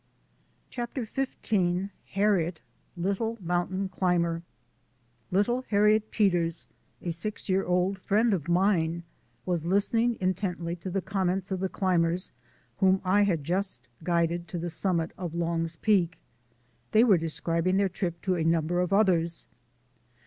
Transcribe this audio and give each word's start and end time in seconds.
CHAPTER 0.71 1.05
XV 1.05 1.91
HARRIET— 2.15 2.61
LITTLE 3.05 3.37
MOUNTAIN 3.39 3.89
CLIMBER 3.89 4.41
LITTLE 5.29 5.61
Harriet 5.69 6.09
Peters, 6.09 6.65
a 7.03 7.11
six 7.11 7.47
year 7.47 7.63
old 7.63 7.99
friend 7.99 8.33
of 8.33 8.47
mine, 8.47 9.03
was 9.45 9.63
listening 9.63 10.17
intently 10.19 10.75
to 10.77 10.89
the 10.89 11.03
com 11.03 11.27
ments 11.27 11.51
of 11.51 11.59
the 11.59 11.69
climbers 11.69 12.31
whom 12.77 12.99
I 13.05 13.21
had 13.21 13.43
just 13.43 13.87
guided 14.03 14.47
to 14.47 14.57
the 14.57 14.71
summit 14.71 15.11
of 15.19 15.35
Long's 15.35 15.75
Peak. 15.75 16.17
They 16.93 17.03
were 17.03 17.19
describing 17.19 17.77
their 17.77 17.87
trip 17.87 18.23
to 18.23 18.33
a 18.33 18.43
number 18.43 18.79
of 18.81 18.91
others. 18.91 19.45